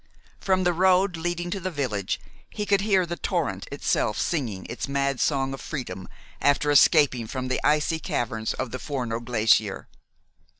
[0.39, 2.19] From the road leading to the village
[2.49, 6.09] he could hear the torrent itself singing its mad song of freedom
[6.41, 9.87] after escaping from the icy caverns of the Forno glacier.